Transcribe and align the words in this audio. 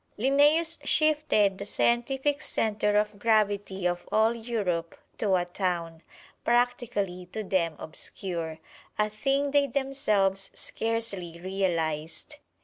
Linnæus 0.17 0.79
shifted 0.83 1.59
the 1.59 1.65
scientific 1.65 2.41
center 2.41 2.97
of 2.97 3.19
gravity 3.19 3.85
of 3.87 4.09
all 4.11 4.33
Europe 4.33 4.97
to 5.19 5.35
a 5.35 5.45
town, 5.45 6.01
practically 6.43 7.27
to 7.27 7.43
them 7.43 7.75
obscure, 7.77 8.57
a 8.97 9.11
thing 9.11 9.51
they 9.51 9.67
themselves 9.67 10.49
scarcely 10.55 11.39
realized. 11.39 12.37